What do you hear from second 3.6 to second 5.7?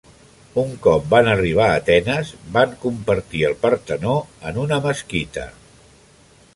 Partenó en una mesquita.